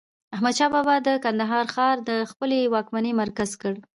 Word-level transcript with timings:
احمد 0.35 0.53
شاه 0.59 0.69
بابا 0.75 0.95
د 1.07 1.09
کندهار 1.25 1.65
ښار 1.73 1.95
د 2.09 2.11
خپلي 2.31 2.59
واکمنۍ 2.73 3.11
مرکز 3.21 3.49
کړ. 3.61 3.73